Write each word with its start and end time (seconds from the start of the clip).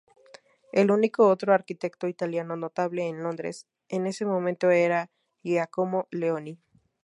El 0.71 0.89
único 0.89 1.27
otro 1.27 1.53
arquitecto 1.53 2.07
italiano 2.07 2.55
notable 2.55 3.07
en 3.07 3.21
Londres 3.21 3.67
en 3.87 4.07
ese 4.07 4.25
momento 4.25 4.71
era 4.71 5.11
Giacomo 5.43 6.07
Leoni. 6.09 6.59